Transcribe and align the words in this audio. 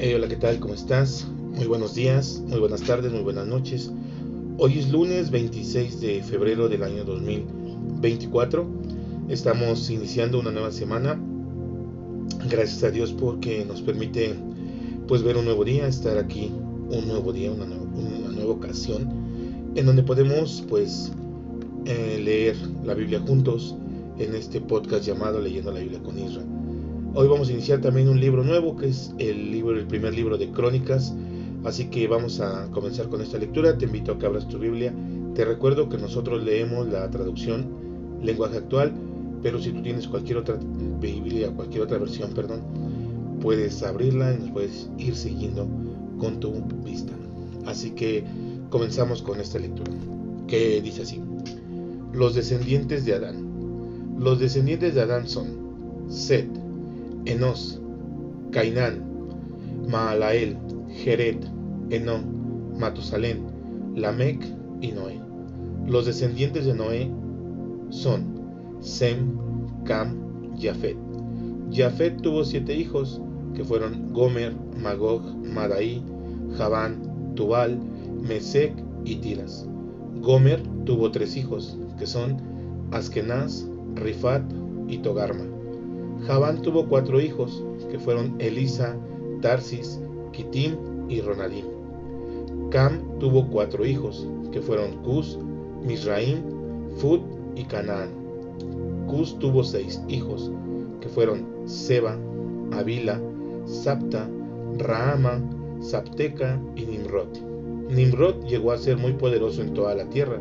Hey, 0.00 0.14
hola, 0.14 0.28
¿qué 0.28 0.36
tal? 0.36 0.60
¿Cómo 0.60 0.74
estás? 0.74 1.26
Muy 1.56 1.66
buenos 1.66 1.96
días, 1.96 2.40
muy 2.46 2.60
buenas 2.60 2.82
tardes, 2.82 3.10
muy 3.10 3.22
buenas 3.22 3.48
noches. 3.48 3.90
Hoy 4.56 4.78
es 4.78 4.92
lunes 4.92 5.32
26 5.32 6.00
de 6.00 6.22
febrero 6.22 6.68
del 6.68 6.84
año 6.84 7.02
2024. 7.02 8.64
Estamos 9.28 9.90
iniciando 9.90 10.38
una 10.38 10.52
nueva 10.52 10.70
semana. 10.70 11.20
Gracias 12.48 12.84
a 12.84 12.92
Dios 12.92 13.12
porque 13.12 13.64
nos 13.64 13.82
permite 13.82 14.36
pues 15.08 15.24
ver 15.24 15.36
un 15.36 15.46
nuevo 15.46 15.64
día, 15.64 15.88
estar 15.88 16.16
aquí 16.16 16.52
un 16.90 17.08
nuevo 17.08 17.32
día, 17.32 17.50
una 17.50 17.66
nueva 17.66 18.52
ocasión 18.52 19.08
en 19.74 19.84
donde 19.84 20.04
podemos 20.04 20.64
pues 20.68 21.10
eh, 21.86 22.20
leer 22.22 22.56
la 22.84 22.94
Biblia 22.94 23.18
juntos 23.18 23.74
en 24.16 24.36
este 24.36 24.60
podcast 24.60 25.04
llamado 25.04 25.40
Leyendo 25.40 25.72
la 25.72 25.80
Biblia 25.80 26.00
con 26.04 26.16
Israel. 26.16 26.57
Hoy 27.20 27.26
vamos 27.26 27.48
a 27.48 27.52
iniciar 27.52 27.80
también 27.80 28.08
un 28.08 28.20
libro 28.20 28.44
nuevo 28.44 28.76
que 28.76 28.86
es 28.86 29.12
el 29.18 29.50
libro, 29.50 29.76
el 29.76 29.88
primer 29.88 30.14
libro 30.14 30.38
de 30.38 30.52
Crónicas. 30.52 31.16
Así 31.64 31.86
que 31.86 32.06
vamos 32.06 32.38
a 32.38 32.70
comenzar 32.70 33.08
con 33.08 33.20
esta 33.20 33.38
lectura. 33.38 33.76
Te 33.76 33.86
invito 33.86 34.12
a 34.12 34.18
que 34.20 34.26
abras 34.26 34.46
tu 34.46 34.56
Biblia. 34.56 34.94
Te 35.34 35.44
recuerdo 35.44 35.88
que 35.88 35.98
nosotros 35.98 36.44
leemos 36.44 36.86
la 36.86 37.10
traducción 37.10 38.20
lenguaje 38.22 38.58
actual, 38.58 38.92
pero 39.42 39.60
si 39.60 39.72
tú 39.72 39.82
tienes 39.82 40.06
cualquier 40.06 40.38
otra 40.38 40.60
Biblia, 41.00 41.50
cualquier 41.50 41.82
otra 41.82 41.98
versión, 41.98 42.34
perdón, 42.34 42.60
puedes 43.40 43.82
abrirla 43.82 44.32
y 44.34 44.38
nos 44.38 44.50
puedes 44.52 44.88
ir 44.96 45.16
siguiendo 45.16 45.66
con 46.20 46.38
tu 46.38 46.52
vista. 46.84 47.14
Así 47.66 47.90
que 47.90 48.22
comenzamos 48.70 49.22
con 49.22 49.40
esta 49.40 49.58
lectura, 49.58 49.90
que 50.46 50.80
dice 50.80 51.02
así: 51.02 51.20
Los 52.12 52.36
descendientes 52.36 53.04
de 53.04 53.14
Adán. 53.14 54.16
Los 54.20 54.38
descendientes 54.38 54.94
de 54.94 55.00
Adán 55.00 55.26
son 55.26 55.66
Set, 56.08 56.48
Enos, 57.28 57.78
Cainán, 58.52 59.04
Maalael, 59.86 60.56
Jered, 60.88 61.36
Enón, 61.90 62.78
Matusalén, 62.78 63.44
Lamec 63.94 64.42
y 64.80 64.92
Noé. 64.92 65.20
Los 65.86 66.06
descendientes 66.06 66.64
de 66.64 66.74
Noé 66.74 67.10
son 67.90 68.78
Sem, 68.80 69.36
Cam, 69.84 70.16
Jafet. 70.58 70.96
Jafet 71.70 72.18
tuvo 72.22 72.44
siete 72.44 72.74
hijos, 72.74 73.20
que 73.54 73.62
fueron 73.62 74.10
Gomer, 74.14 74.56
Magog, 74.80 75.22
Madai, 75.44 76.02
Javán, 76.56 77.34
Tubal, 77.34 77.78
Mesec 78.22 78.72
y 79.04 79.16
Tiras. 79.16 79.68
Gomer 80.22 80.62
tuvo 80.86 81.10
tres 81.10 81.36
hijos, 81.36 81.78
que 81.98 82.06
son 82.06 82.38
Askenaz, 82.90 83.68
Rifat 83.96 84.42
y 84.88 84.96
Togarma. 84.98 85.57
Javán 86.26 86.62
tuvo 86.62 86.86
cuatro 86.88 87.20
hijos, 87.20 87.64
que 87.90 87.98
fueron 87.98 88.34
Elisa, 88.38 88.96
Tarsis, 89.40 90.00
Kitim 90.32 90.76
y 91.08 91.20
Ronadim. 91.20 91.64
Cam 92.70 93.18
tuvo 93.18 93.48
cuatro 93.48 93.86
hijos, 93.86 94.26
que 94.52 94.60
fueron 94.60 95.02
Cus, 95.02 95.38
Misraim, 95.82 96.42
Fud 96.98 97.20
y 97.54 97.64
Canaán. 97.64 98.10
Cus 99.06 99.38
tuvo 99.38 99.64
seis 99.64 100.02
hijos, 100.08 100.50
que 101.00 101.08
fueron 101.08 101.46
Seba, 101.64 102.18
Avila, 102.72 103.20
Sapta, 103.64 104.28
Rahama, 104.76 105.40
Sapteca 105.80 106.60
y 106.76 106.84
Nimrod. 106.84 107.28
Nimrod 107.88 108.44
llegó 108.44 108.72
a 108.72 108.78
ser 108.78 108.98
muy 108.98 109.12
poderoso 109.12 109.62
en 109.62 109.72
toda 109.72 109.94
la 109.94 110.04
tierra. 110.10 110.38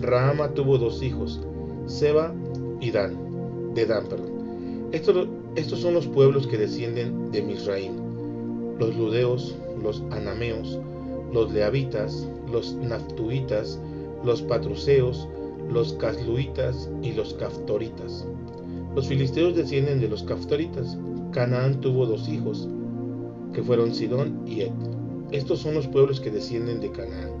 Rahama 0.00 0.50
tuvo 0.54 0.78
dos 0.78 1.02
hijos, 1.02 1.40
Seba 1.86 2.32
y 2.80 2.90
Dan, 2.92 3.74
de 3.74 3.86
Dan, 3.86 4.06
perdón. 4.06 4.37
Estos, 4.92 5.80
son 5.80 5.92
los 5.94 6.06
pueblos 6.06 6.46
que 6.46 6.56
descienden 6.56 7.30
de 7.30 7.42
Misraim, 7.42 7.92
los 8.78 8.96
ludeos, 8.96 9.54
los 9.82 10.02
anameos, 10.10 10.80
los 11.30 11.52
leavitas, 11.52 12.26
los 12.50 12.74
naftuitas, 12.74 13.78
los 14.24 14.40
patruseos, 14.40 15.28
los 15.70 15.92
casluitas 15.94 16.90
y 17.02 17.12
los 17.12 17.34
caftoritas. 17.34 18.26
Los 18.94 19.08
filisteos 19.08 19.54
descienden 19.54 20.00
de 20.00 20.08
los 20.08 20.22
caftoritas. 20.22 20.96
Canaán 21.32 21.82
tuvo 21.82 22.06
dos 22.06 22.26
hijos, 22.26 22.66
que 23.52 23.62
fueron 23.62 23.94
Sidón 23.94 24.40
y 24.46 24.62
Ed. 24.62 24.72
Estos 25.32 25.58
son 25.58 25.74
los 25.74 25.86
pueblos 25.86 26.18
que 26.18 26.30
descienden 26.30 26.80
de 26.80 26.90
Canaán. 26.90 27.32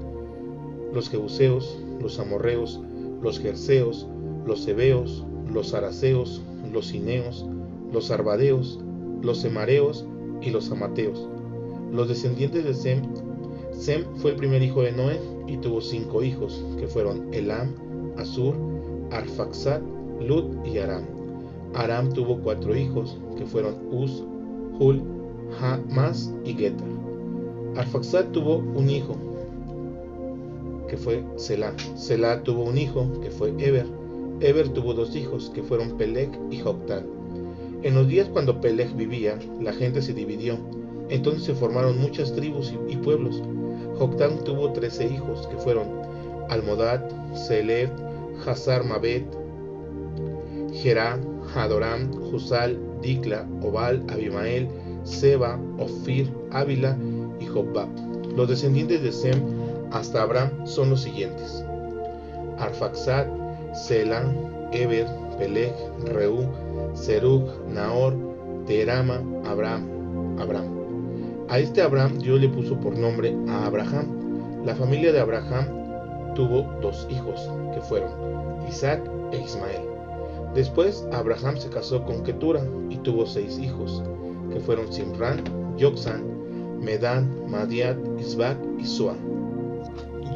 Los 0.92 1.08
jebuseos, 1.08 1.78
los 2.02 2.18
amorreos, 2.18 2.78
los 3.22 3.40
jerseos, 3.40 4.06
los 4.44 4.68
hebeos, 4.68 5.24
los 5.50 5.72
araceos, 5.72 6.42
los 6.72 6.88
cineos, 6.88 7.46
los 7.92 8.10
arbadeos, 8.10 8.78
los 9.22 9.38
semareos 9.38 10.06
y 10.40 10.50
los 10.50 10.70
amateos. 10.70 11.28
Los 11.92 12.08
descendientes 12.08 12.64
de 12.64 12.74
Sem, 12.74 13.02
Sem 13.72 14.04
fue 14.16 14.32
el 14.32 14.36
primer 14.36 14.62
hijo 14.62 14.82
de 14.82 14.92
Noé 14.92 15.20
y 15.46 15.56
tuvo 15.58 15.80
cinco 15.80 16.22
hijos, 16.22 16.64
que 16.78 16.86
fueron 16.86 17.32
Elam, 17.32 17.74
Asur, 18.16 18.54
Arfaxad, 19.10 19.80
Lud 20.20 20.64
y 20.64 20.78
Aram. 20.78 21.04
Aram 21.74 22.12
tuvo 22.12 22.38
cuatro 22.40 22.76
hijos, 22.76 23.16
que 23.36 23.46
fueron 23.46 23.74
Uz, 23.90 24.24
Hul, 24.78 25.02
Hamas 25.60 26.32
y 26.44 26.54
Getar. 26.54 26.88
Arfaxad 27.76 28.26
tuvo 28.32 28.56
un 28.56 28.90
hijo, 28.90 29.16
que 30.88 30.96
fue 30.96 31.24
Selah. 31.36 31.74
Selah 31.94 32.42
tuvo 32.42 32.64
un 32.64 32.76
hijo, 32.76 33.06
que 33.20 33.30
fue 33.30 33.50
Eber. 33.58 33.86
Eber 34.40 34.68
tuvo 34.68 34.94
dos 34.94 35.16
hijos, 35.16 35.50
que 35.52 35.62
fueron 35.62 35.96
Peleg 35.96 36.30
y 36.50 36.58
Joctán. 36.58 37.06
En 37.82 37.94
los 37.94 38.06
días 38.06 38.28
cuando 38.28 38.60
Peleg 38.60 38.94
vivía, 38.94 39.38
la 39.60 39.72
gente 39.72 40.00
se 40.00 40.14
dividió. 40.14 40.58
Entonces 41.08 41.44
se 41.44 41.54
formaron 41.54 41.98
muchas 41.98 42.32
tribus 42.32 42.72
y, 42.88 42.96
pueblos. 42.96 43.42
Joctán 43.98 44.44
tuvo 44.44 44.72
trece 44.72 45.06
hijos, 45.06 45.46
que 45.48 45.56
fueron 45.56 45.88
Almodad, 46.50 47.02
Seled, 47.34 47.88
Hazar 48.46 48.84
Mabet, 48.84 49.24
Gerá, 50.72 51.18
Hadoram, 51.54 52.12
Jusal, 52.30 52.78
Dikla, 53.02 53.48
Obal, 53.62 54.04
Abimael, 54.08 54.68
Seba, 55.02 55.58
Ofir, 55.78 56.30
Ávila 56.52 56.96
y 57.40 57.46
Jobbab. 57.46 57.88
Los 58.36 58.48
descendientes 58.48 59.02
de 59.02 59.10
Sem 59.10 59.42
hasta 59.90 60.22
Abraham 60.22 60.64
son 60.64 60.90
los 60.90 61.02
siguientes: 61.02 61.64
Arfaxad, 62.58 63.26
Selah, 63.78 64.24
Eber, 64.72 65.06
Peleg, 65.38 65.72
Reú, 66.12 66.50
Serug, 66.94 67.48
Nahor, 67.68 68.14
Terama, 68.66 69.22
Abraham, 69.46 70.38
Abraham. 70.38 70.78
A 71.48 71.58
este 71.58 71.80
Abraham 71.80 72.18
Dios 72.18 72.40
le 72.40 72.48
puso 72.48 72.78
por 72.78 72.98
nombre 72.98 73.34
a 73.48 73.66
Abraham. 73.66 74.64
La 74.66 74.74
familia 74.74 75.12
de 75.12 75.20
Abraham 75.20 76.34
tuvo 76.34 76.68
dos 76.82 77.06
hijos, 77.08 77.48
que 77.72 77.80
fueron 77.80 78.10
Isaac 78.68 79.00
e 79.32 79.38
Ismael. 79.38 79.82
Después 80.54 81.06
Abraham 81.12 81.56
se 81.56 81.70
casó 81.70 82.04
con 82.04 82.24
Ketura 82.24 82.62
y 82.90 82.96
tuvo 82.98 83.26
seis 83.26 83.58
hijos, 83.58 84.02
que 84.52 84.60
fueron 84.60 84.92
Simran, 84.92 85.42
Yoksan, 85.76 86.80
Medan, 86.80 87.48
Madiat, 87.48 87.96
Isbac 88.18 88.58
y 88.78 88.84
Sua. 88.84 89.14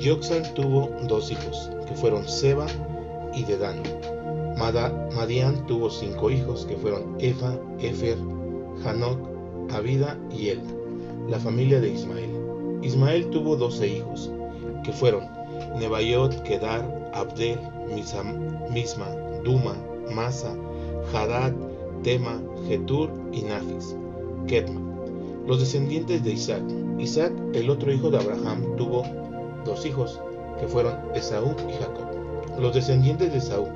Yoksan 0.01 0.55
tuvo 0.55 0.91
dos 1.09 1.31
hijos, 1.31 1.71
que 1.87 1.95
fueron 1.95 2.27
Seba 2.27 2.67
y 3.35 3.45
Dedan. 3.45 3.83
Madian 4.57 5.67
tuvo 5.67 5.91
cinco 5.91 6.31
hijos, 6.31 6.67
que 6.67 6.77
fueron 6.77 7.17
Efa, 7.19 7.59
Efer, 7.79 8.19
Hanok, 8.85 9.19
Abida 9.73 10.19
y 10.31 10.49
El, 10.49 10.61
la 11.29 11.39
familia 11.39 11.81
de 11.81 11.91
Ismael. 11.91 12.31
Ismael 12.83 13.29
tuvo 13.31 13.57
doce 13.57 13.89
hijos, 13.89 14.31
que 14.85 14.93
fueron 14.93 15.25
Nebayot, 15.79 16.43
Kedar, 16.43 17.11
Abdel, 17.15 17.59
Misma, 17.93 19.11
Duma, 19.45 19.75
Masa, 20.15 20.55
Hadad, 21.13 21.53
Tema, 22.03 22.41
Getur 22.69 23.11
y 23.33 23.43
Nafis, 23.43 23.97
Ketma. 24.47 24.81
Los 25.47 25.61
descendientes 25.61 26.23
de 26.23 26.33
Isaac. 26.33 26.63
Isaac, 26.99 27.33
el 27.55 27.71
otro 27.71 27.93
hijo 27.93 28.11
de 28.11 28.19
Abraham, 28.19 28.77
tuvo 28.77 29.05
dos 29.65 29.85
hijos, 29.87 30.21
que 30.61 30.69
fueron 30.69 30.95
Esaú 31.15 31.55
y 31.69 31.73
Jacob. 31.73 32.22
Los 32.59 32.75
descendientes 32.75 33.33
de 33.33 33.39
Esaú. 33.39 33.67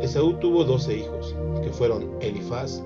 Esaú 0.00 0.34
tuvo 0.34 0.64
doce 0.64 0.98
hijos, 0.98 1.34
que 1.62 1.70
fueron 1.70 2.10
Elifaz, 2.20 2.82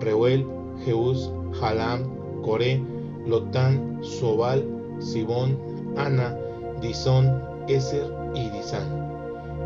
Reuel, 0.00 0.46
Jeús, 0.84 1.30
Halam, 1.60 2.04
Coré, 2.42 2.82
Lotán, 3.26 3.98
Sobal, 4.02 4.64
Sibón, 4.98 5.58
Ana, 5.96 6.36
Disón, 6.80 7.42
Eser 7.68 8.06
y 8.34 8.48
Disán. 8.50 9.00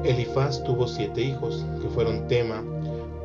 Elifaz 0.04 0.62
tuvo 0.64 0.86
siete 0.86 1.22
hijos, 1.22 1.64
que 1.80 1.88
fueron 1.88 2.26
Tema, 2.28 2.62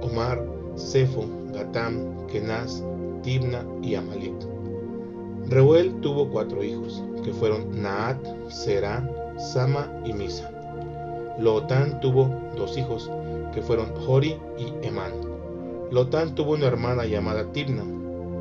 Omar, 0.02 0.46
Sefo, 0.76 1.26
Gatam, 1.54 2.28
Kenaz, 2.28 2.84
Tibna 3.22 3.66
y 3.82 3.96
Amalek. 3.96 4.34
Reuel 5.50 6.00
tuvo 6.02 6.30
cuatro 6.30 6.64
hijos, 6.64 7.04
que 7.24 7.34
fueron 7.34 7.82
Naat, 7.82 8.24
Será, 8.50 9.08
Sama 9.38 9.92
y 10.06 10.14
Misa. 10.14 10.59
Lotán 11.40 12.02
tuvo 12.02 12.30
dos 12.58 12.78
hijos, 12.78 13.10
que 13.54 13.62
fueron 13.62 13.94
Hori 14.06 14.36
y 14.58 14.86
Emán. 14.86 15.14
Lotán 15.90 16.36
tuvo 16.36 16.54
una 16.54 16.68
hermana 16.68 17.06
llamada 17.06 17.52
Tibna. 17.54 17.84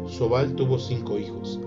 Sobal 0.09 0.55
tuvo 0.55 0.79
cinco 0.79 1.19
hijos, 1.19 1.61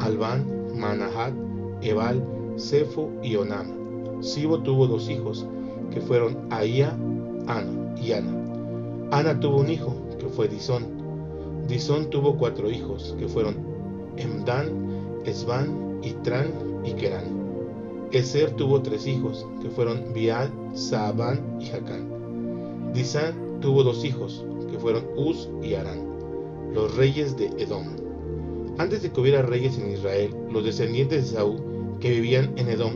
Albán, 0.00 0.44
Manahat, 0.74 1.32
Ebal, 1.80 2.24
Sefo 2.56 3.10
y 3.22 3.36
Onam. 3.36 4.22
Sibo 4.22 4.60
tuvo 4.60 4.86
dos 4.86 5.08
hijos, 5.08 5.46
que 5.92 6.00
fueron 6.00 6.36
Aía, 6.50 6.90
Ana 7.46 7.94
y 8.00 8.12
Ana. 8.12 8.32
Ana 9.12 9.38
tuvo 9.38 9.58
un 9.60 9.70
hijo, 9.70 9.94
que 10.18 10.26
fue 10.26 10.48
Disón. 10.48 10.86
Disón 11.68 12.10
tuvo 12.10 12.36
cuatro 12.36 12.70
hijos, 12.70 13.14
que 13.18 13.28
fueron 13.28 13.56
Emdan, 14.16 15.22
Esban, 15.24 16.00
Itran 16.02 16.52
y 16.84 16.92
Kerán. 16.94 17.43
Eser 18.14 18.52
tuvo 18.52 18.80
tres 18.80 19.08
hijos, 19.08 19.44
que 19.60 19.68
fueron 19.70 20.12
Bial, 20.14 20.52
Saabán 20.72 21.58
y 21.60 21.66
Jacán. 21.66 22.92
Disán 22.94 23.58
tuvo 23.60 23.82
dos 23.82 24.04
hijos, 24.04 24.44
que 24.70 24.78
fueron 24.78 25.04
Uz 25.16 25.48
y 25.60 25.74
Arán, 25.74 26.06
los 26.72 26.94
reyes 26.96 27.36
de 27.36 27.46
Edom. 27.58 27.88
Antes 28.78 29.02
de 29.02 29.10
que 29.10 29.20
hubiera 29.20 29.42
reyes 29.42 29.78
en 29.78 29.90
Israel, 29.90 30.32
los 30.48 30.64
descendientes 30.64 31.24
de 31.24 31.36
Saúl, 31.36 31.60
que 31.98 32.10
vivían 32.10 32.52
en 32.56 32.68
Edom, 32.68 32.92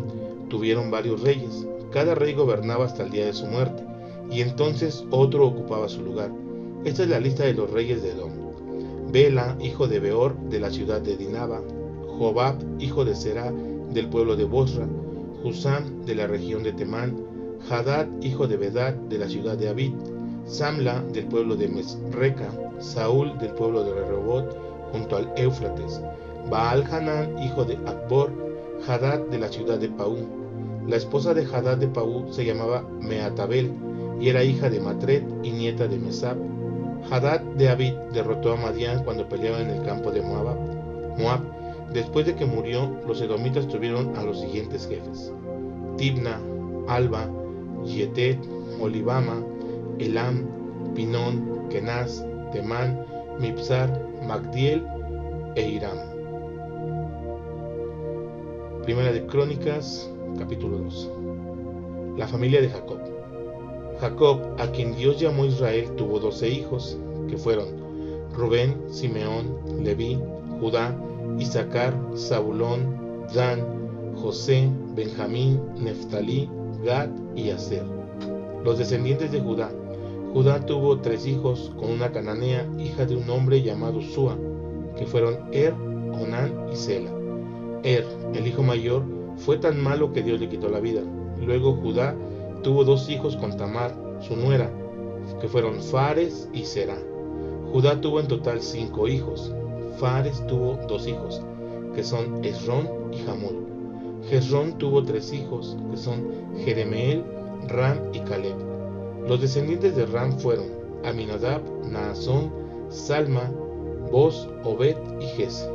tuvieron 0.48 0.88
varios 0.88 1.20
reyes. 1.22 1.66
Cada 1.90 2.14
rey 2.14 2.34
gobernaba 2.34 2.84
hasta 2.84 3.02
el 3.02 3.10
día 3.10 3.26
de 3.26 3.32
su 3.32 3.46
muerte, 3.46 3.82
y 4.30 4.40
entonces 4.40 5.04
otro 5.10 5.48
ocupaba 5.48 5.88
su 5.88 6.00
lugar. 6.00 6.30
Esta 6.84 7.02
es 7.02 7.08
la 7.08 7.18
lista 7.18 7.44
de 7.44 7.54
los 7.54 7.68
reyes 7.72 8.04
de 8.04 8.12
Edom. 8.12 8.30
Bela, 9.10 9.56
hijo 9.60 9.88
de 9.88 9.98
Beor, 9.98 10.38
de 10.48 10.60
la 10.60 10.70
ciudad 10.70 11.00
de 11.00 11.16
Dinaba. 11.16 11.60
Jobab, 12.06 12.56
hijo 12.78 13.04
de 13.04 13.16
Será, 13.16 13.52
del 13.92 14.08
pueblo 14.08 14.36
de 14.36 14.44
Bosra. 14.44 14.86
Husam, 15.44 16.04
de 16.04 16.14
la 16.14 16.26
región 16.26 16.62
de 16.62 16.72
Temán. 16.72 17.16
Hadad, 17.68 18.06
hijo 18.20 18.46
de 18.46 18.56
Bedad, 18.56 18.94
de 18.94 19.18
la 19.18 19.28
ciudad 19.28 19.56
de 19.56 19.68
Abid. 19.68 19.92
Samla, 20.46 21.02
del 21.12 21.26
pueblo 21.26 21.56
de 21.56 21.68
Mesreca. 21.68 22.50
Saúl, 22.78 23.36
del 23.38 23.52
pueblo 23.52 23.84
de 23.84 23.94
Rehobot, 23.94 24.56
junto 24.92 25.16
al 25.16 25.32
Éufrates. 25.36 26.00
Baal 26.50 26.84
Hanán, 26.90 27.38
hijo 27.42 27.64
de 27.64 27.74
Akbor. 27.86 28.30
Hadad, 28.86 29.20
de 29.28 29.38
la 29.38 29.48
ciudad 29.48 29.78
de 29.78 29.88
Paú. 29.88 30.18
La 30.86 30.96
esposa 30.96 31.34
de 31.34 31.44
Hadad 31.44 31.78
de 31.78 31.88
Paú 31.88 32.32
se 32.32 32.44
llamaba 32.44 32.82
Meatabel 33.00 33.72
y 34.20 34.28
era 34.28 34.42
hija 34.42 34.70
de 34.70 34.80
Matred 34.80 35.22
y 35.42 35.50
nieta 35.50 35.86
de 35.86 35.98
Mesab. 35.98 36.36
Hadad 37.10 37.40
de 37.40 37.68
Abid 37.68 37.94
derrotó 38.12 38.52
a 38.52 38.56
Madián 38.56 39.04
cuando 39.04 39.28
peleaba 39.28 39.60
en 39.60 39.70
el 39.70 39.82
campo 39.84 40.10
de 40.10 40.22
Moab. 40.22 40.56
Moab. 41.18 41.57
Después 41.92 42.26
de 42.26 42.34
que 42.34 42.44
murió, 42.44 42.90
los 43.06 43.20
edomitas 43.20 43.66
tuvieron 43.68 44.16
a 44.16 44.22
los 44.22 44.40
siguientes 44.40 44.86
jefes: 44.86 45.32
Tibna, 45.96 46.40
Alba, 46.86 47.30
Yetet, 47.84 48.38
Olivama, 48.80 49.42
Elam, 49.98 50.46
Pinón, 50.94 51.68
Kenaz, 51.70 52.24
Temán, 52.52 53.04
Mipsar, 53.40 54.08
Magdiel 54.26 54.84
e 55.54 55.68
Iram. 55.68 55.98
Primera 58.84 59.12
de 59.12 59.26
Crónicas, 59.26 60.10
capítulo 60.38 60.78
2. 60.78 61.10
La 62.16 62.26
familia 62.26 62.60
de 62.60 62.68
Jacob. 62.68 62.98
Jacob, 64.00 64.40
a 64.58 64.70
quien 64.70 64.94
Dios 64.94 65.18
llamó 65.20 65.44
Israel, 65.44 65.90
tuvo 65.96 66.20
doce 66.20 66.48
hijos, 66.48 66.96
que 67.28 67.36
fueron 67.36 67.66
Rubén, 68.34 68.76
Simeón, 68.88 69.58
Leví, 69.82 70.18
Judá, 70.60 70.96
Isaacar, 71.38 71.94
Zabulón, 72.16 73.26
Dan, 73.34 74.14
José, 74.16 74.70
Benjamín, 74.94 75.60
Neftalí, 75.76 76.48
Gad 76.84 77.10
y 77.34 77.50
Aser. 77.50 77.84
Los 78.64 78.78
descendientes 78.78 79.30
de 79.32 79.40
Judá. 79.40 79.70
Judá 80.32 80.64
tuvo 80.66 80.98
tres 80.98 81.26
hijos 81.26 81.72
con 81.78 81.90
una 81.90 82.12
cananea, 82.12 82.68
hija 82.78 83.06
de 83.06 83.16
un 83.16 83.28
hombre 83.30 83.62
llamado 83.62 84.00
Sua, 84.02 84.36
que 84.96 85.06
fueron 85.06 85.38
Er, 85.52 85.72
Onán 85.72 86.66
y 86.72 86.76
Sela. 86.76 87.10
Er, 87.82 88.04
el 88.34 88.46
hijo 88.46 88.62
mayor, 88.62 89.04
fue 89.36 89.56
tan 89.56 89.82
malo 89.82 90.12
que 90.12 90.22
Dios 90.22 90.40
le 90.40 90.48
quitó 90.48 90.68
la 90.68 90.80
vida. 90.80 91.02
Luego 91.40 91.74
Judá 91.76 92.14
tuvo 92.62 92.84
dos 92.84 93.08
hijos 93.08 93.36
con 93.36 93.56
Tamar, 93.56 93.94
su 94.20 94.36
nuera, 94.36 94.70
que 95.40 95.48
fueron 95.48 95.80
Fares 95.80 96.48
y 96.52 96.64
Será. 96.64 96.98
Judá 97.72 98.00
tuvo 98.00 98.20
en 98.20 98.28
total 98.28 98.60
cinco 98.60 99.06
hijos. 99.06 99.54
Fares 99.98 100.46
tuvo 100.46 100.78
dos 100.88 101.06
hijos, 101.08 101.42
que 101.94 102.04
son 102.04 102.44
Esrón 102.44 102.88
y 103.12 103.18
Jamul. 103.18 103.66
Jezrón 104.28 104.78
tuvo 104.78 105.02
tres 105.02 105.32
hijos, 105.32 105.76
que 105.90 105.96
son 105.96 106.28
Jeremeel, 106.64 107.24
Ram 107.68 107.98
y 108.12 108.20
Caleb. 108.20 108.56
Los 109.26 109.40
descendientes 109.40 109.96
de 109.96 110.06
Ram 110.06 110.32
fueron 110.38 110.66
Aminadab, 111.04 111.62
Naasón, 111.90 112.52
Salma, 112.88 113.50
Boz, 114.10 114.48
Obed 114.64 114.96
y 115.20 115.26
Jesse. 115.26 115.68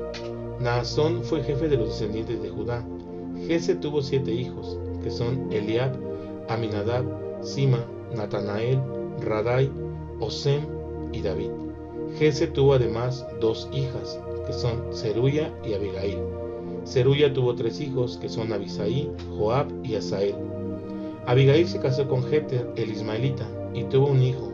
Naasón 0.60 1.24
fue 1.24 1.44
jefe 1.44 1.68
de 1.68 1.78
los 1.78 1.90
descendientes 1.90 2.42
de 2.42 2.50
Judá. 2.50 2.86
Jesse 3.48 3.80
tuvo 3.80 4.02
siete 4.02 4.32
hijos, 4.32 4.78
que 5.04 5.12
son 5.12 5.52
Eliab, 5.52 5.94
Aminadab, 6.48 7.06
Sima, 7.42 7.86
Natanael, 8.16 8.80
Radai, 9.20 9.70
Osem 10.20 10.62
y 11.12 11.22
David. 11.22 11.52
Jesse 12.18 12.52
tuvo 12.54 12.74
además 12.74 13.26
dos 13.40 13.68
hijas, 13.74 14.20
que 14.46 14.54
son 14.54 14.94
Zeruya 14.94 15.52
y 15.66 15.74
Abigail. 15.74 16.20
Zeruya 16.86 17.34
tuvo 17.34 17.56
tres 17.56 17.80
hijos, 17.80 18.18
que 18.18 18.30
son 18.30 18.52
Abisaí, 18.52 19.10
Joab 19.38 19.68
y 19.84 19.96
Asael. 19.96 20.36
Abigail 21.26 21.68
se 21.68 21.80
casó 21.80 22.08
con 22.08 22.24
Jeter, 22.24 22.70
el 22.76 22.92
ismaelita, 22.92 23.48
y 23.74 23.84
tuvo 23.86 24.08
un 24.08 24.22
hijo, 24.22 24.52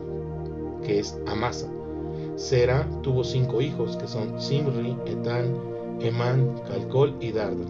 que 0.83 0.99
es 0.99 1.17
Amasa. 1.25 1.67
Sera 2.35 2.87
tuvo 3.01 3.23
cinco 3.23 3.61
hijos, 3.61 3.97
que 3.97 4.07
son 4.07 4.39
Simri, 4.39 4.95
Etán, 5.05 5.53
Emán, 5.99 6.55
Calcol 6.67 7.15
y 7.19 7.31
Darda. 7.31 7.65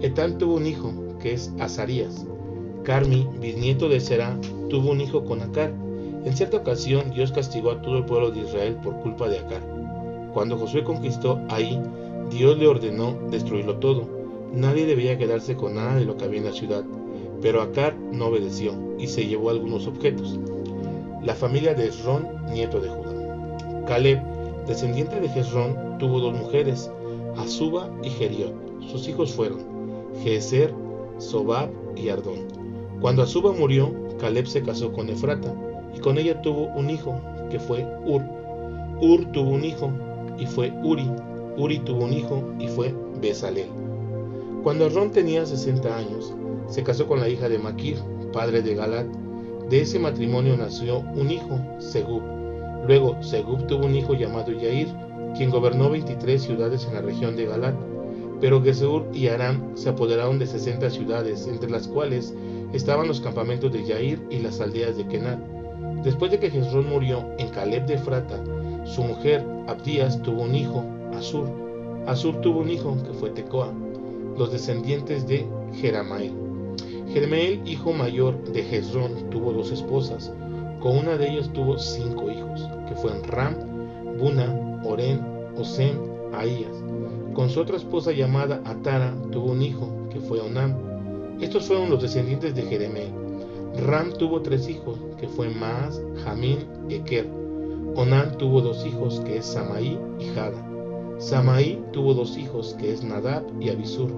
Etán 0.00 0.38
tuvo 0.38 0.54
un 0.54 0.66
hijo, 0.66 0.92
que 1.20 1.34
es 1.34 1.52
Azarías. 1.58 2.24
Carmi, 2.84 3.28
bisnieto 3.40 3.88
de 3.88 4.00
Será, 4.00 4.38
tuvo 4.70 4.92
un 4.92 5.00
hijo 5.00 5.24
con 5.24 5.42
Acar. 5.42 5.74
En 6.28 6.36
cierta 6.36 6.58
ocasión 6.58 7.10
Dios 7.10 7.32
castigó 7.32 7.70
a 7.70 7.80
todo 7.80 7.96
el 7.96 8.04
pueblo 8.04 8.30
de 8.30 8.40
Israel 8.40 8.76
por 8.82 9.00
culpa 9.00 9.30
de 9.30 9.38
Acar. 9.38 9.62
Cuando 10.34 10.58
Josué 10.58 10.84
conquistó 10.84 11.40
ahí, 11.48 11.80
Dios 12.30 12.58
le 12.58 12.66
ordenó 12.66 13.16
destruirlo 13.30 13.78
todo. 13.78 14.06
Nadie 14.52 14.84
debía 14.84 15.16
quedarse 15.16 15.56
con 15.56 15.76
nada 15.76 15.94
de 15.94 16.04
lo 16.04 16.18
que 16.18 16.26
había 16.26 16.40
en 16.40 16.44
la 16.44 16.52
ciudad. 16.52 16.84
Pero 17.40 17.62
Acar 17.62 17.96
no 18.12 18.26
obedeció 18.26 18.74
y 18.98 19.06
se 19.06 19.26
llevó 19.26 19.48
algunos 19.48 19.86
objetos. 19.86 20.38
La 21.22 21.34
familia 21.34 21.72
de 21.72 21.88
Esrón, 21.88 22.28
nieto 22.52 22.78
de 22.78 22.90
Judá. 22.90 23.84
Caleb, 23.86 24.20
descendiente 24.66 25.18
de 25.20 25.30
Jezrón, 25.30 25.96
tuvo 25.98 26.20
dos 26.20 26.34
mujeres, 26.34 26.90
Azuba 27.38 27.88
y 28.02 28.10
Geriot. 28.10 28.52
Sus 28.82 29.08
hijos 29.08 29.32
fueron 29.32 29.64
Geser, 30.22 30.74
Sobab 31.16 31.70
y 31.96 32.10
Ardón. 32.10 32.48
Cuando 33.00 33.22
Azuba 33.22 33.50
murió, 33.52 33.94
Caleb 34.20 34.46
se 34.46 34.62
casó 34.62 34.92
con 34.92 35.08
Efrata 35.08 35.54
y 35.94 36.00
con 36.00 36.18
ella 36.18 36.40
tuvo 36.42 36.66
un 36.74 36.90
hijo, 36.90 37.20
que 37.50 37.58
fue 37.58 37.86
Ur. 38.04 38.22
Ur 39.00 39.24
tuvo 39.32 39.50
un 39.50 39.64
hijo 39.64 39.90
y 40.38 40.46
fue 40.46 40.72
Uri. 40.82 41.10
Uri 41.56 41.78
tuvo 41.80 42.04
un 42.04 42.12
hijo 42.12 42.42
y 42.58 42.68
fue 42.68 42.94
Besalel. 43.20 43.68
Cuando 44.62 44.86
Ardón 44.86 45.10
tenía 45.10 45.46
60 45.46 45.96
años, 45.96 46.34
se 46.68 46.82
casó 46.82 47.06
con 47.06 47.20
la 47.20 47.28
hija 47.28 47.48
de 47.48 47.58
Maquir, 47.58 47.96
padre 48.32 48.62
de 48.62 48.74
Galat. 48.74 49.06
De 49.70 49.80
ese 49.80 49.98
matrimonio 49.98 50.56
nació 50.56 51.00
un 51.00 51.30
hijo, 51.30 51.60
Segub. 51.78 52.22
Luego, 52.86 53.22
Segub 53.22 53.66
tuvo 53.66 53.86
un 53.86 53.94
hijo 53.94 54.14
llamado 54.14 54.52
Yair, 54.52 54.88
quien 55.36 55.50
gobernó 55.50 55.90
23 55.90 56.42
ciudades 56.42 56.86
en 56.86 56.94
la 56.94 57.02
región 57.02 57.36
de 57.36 57.46
Galat. 57.46 57.74
Pero 58.40 58.62
Gesur 58.62 59.06
y 59.12 59.28
Aram 59.28 59.76
se 59.76 59.88
apoderaron 59.88 60.38
de 60.38 60.46
60 60.46 60.90
ciudades, 60.90 61.46
entre 61.48 61.70
las 61.70 61.88
cuales 61.88 62.34
estaban 62.72 63.08
los 63.08 63.20
campamentos 63.20 63.72
de 63.72 63.84
Yair 63.84 64.20
y 64.30 64.38
las 64.38 64.60
aldeas 64.60 64.96
de 64.96 65.06
Kenat. 65.06 65.38
Después 66.02 66.30
de 66.30 66.38
que 66.38 66.50
Jezrón 66.50 66.88
murió 66.88 67.24
en 67.38 67.48
Caleb 67.48 67.86
de 67.86 67.98
Frata, 67.98 68.40
su 68.84 69.02
mujer 69.02 69.44
Abdías 69.66 70.22
tuvo 70.22 70.42
un 70.42 70.54
hijo, 70.54 70.84
Asur. 71.14 71.48
Asur 72.06 72.40
tuvo 72.40 72.60
un 72.60 72.70
hijo 72.70 72.96
que 73.02 73.12
fue 73.12 73.30
Tecoa, 73.30 73.72
los 74.36 74.52
descendientes 74.52 75.26
de 75.26 75.46
Jeramael. 75.74 76.32
Jeramael, 77.12 77.60
hijo 77.66 77.92
mayor 77.92 78.42
de 78.52 78.62
Jezrón, 78.62 79.30
tuvo 79.30 79.52
dos 79.52 79.72
esposas. 79.72 80.32
Con 80.80 80.96
una 80.96 81.16
de 81.16 81.28
ellas 81.28 81.52
tuvo 81.52 81.78
cinco 81.78 82.30
hijos, 82.30 82.68
que 82.88 82.94
fueron 82.94 83.24
Ram, 83.24 83.54
Buna, 84.18 84.80
Oren, 84.84 85.20
Osem, 85.56 85.98
Ahías. 86.32 86.72
con 87.34 87.50
su 87.50 87.60
otra 87.60 87.76
esposa 87.76 88.12
llamada 88.12 88.60
Atara 88.64 89.14
tuvo 89.30 89.52
un 89.52 89.62
hijo, 89.62 89.88
que 90.10 90.20
fue 90.20 90.40
Onam. 90.40 90.74
Estos 91.40 91.66
fueron 91.66 91.90
los 91.90 92.02
descendientes 92.02 92.54
de 92.54 92.62
Jeremel. 92.62 93.27
Ram 93.76 94.12
tuvo 94.12 94.42
tres 94.42 94.68
hijos, 94.68 94.98
que 95.18 95.28
fue 95.28 95.50
Maas, 95.50 96.00
Jamín 96.24 96.58
y 96.88 96.94
Eker. 96.94 97.28
Onam 97.94 98.36
tuvo 98.38 98.60
dos 98.60 98.84
hijos, 98.86 99.20
que 99.20 99.38
es 99.38 99.46
Samaí 99.46 99.98
y 100.18 100.26
Jada. 100.34 100.64
Samaí 101.18 101.82
tuvo 101.92 102.14
dos 102.14 102.36
hijos, 102.36 102.76
que 102.78 102.92
es 102.92 103.02
Nadab 103.02 103.44
y 103.60 103.70
Abisur. 103.70 104.12